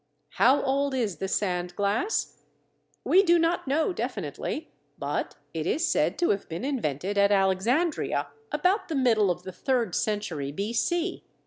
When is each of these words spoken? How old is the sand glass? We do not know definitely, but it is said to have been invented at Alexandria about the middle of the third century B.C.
How 0.39 0.63
old 0.63 0.95
is 0.95 1.17
the 1.17 1.27
sand 1.27 1.75
glass? 1.75 2.39
We 3.03 3.21
do 3.21 3.37
not 3.37 3.67
know 3.67 3.93
definitely, 3.93 4.71
but 4.97 5.35
it 5.53 5.67
is 5.67 5.85
said 5.87 6.17
to 6.17 6.31
have 6.31 6.49
been 6.49 6.65
invented 6.65 7.19
at 7.19 7.31
Alexandria 7.31 8.27
about 8.51 8.87
the 8.87 8.95
middle 8.95 9.29
of 9.29 9.43
the 9.43 9.51
third 9.51 9.93
century 9.93 10.51
B.C. 10.51 11.23